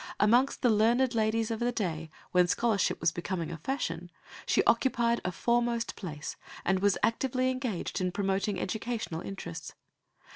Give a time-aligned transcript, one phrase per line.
[0.19, 4.09] Amongst the learned ladies of a day when scholarship was becoming a fashion
[4.47, 9.75] she occupied a foremost place, and was actively engaged in promoting educational interests.